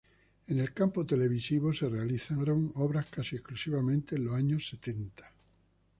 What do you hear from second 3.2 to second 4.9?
exclusivamente en los años